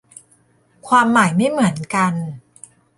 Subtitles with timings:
[0.87, 2.13] ความหมายไม่เหมือนกัน